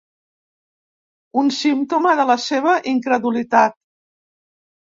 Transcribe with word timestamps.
Un 1.43 1.51
símptoma 1.59 2.13
de 2.21 2.25
la 2.31 2.39
seva 2.47 2.73
incredulitat. 2.95 3.81